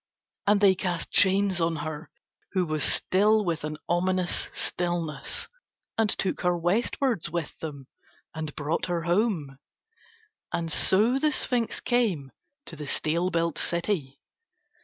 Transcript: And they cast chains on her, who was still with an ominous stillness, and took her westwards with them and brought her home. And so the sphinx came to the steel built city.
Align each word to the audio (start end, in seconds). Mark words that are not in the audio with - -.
And 0.47 0.61
they 0.61 0.73
cast 0.73 1.11
chains 1.11 1.61
on 1.61 1.75
her, 1.75 2.09
who 2.53 2.65
was 2.65 2.83
still 2.83 3.45
with 3.45 3.63
an 3.63 3.77
ominous 3.87 4.49
stillness, 4.51 5.47
and 5.95 6.09
took 6.09 6.41
her 6.41 6.57
westwards 6.57 7.29
with 7.29 7.55
them 7.59 7.85
and 8.33 8.55
brought 8.55 8.87
her 8.87 9.03
home. 9.03 9.59
And 10.51 10.71
so 10.71 11.19
the 11.19 11.31
sphinx 11.31 11.79
came 11.81 12.31
to 12.65 12.75
the 12.75 12.87
steel 12.87 13.29
built 13.29 13.59
city. 13.59 14.19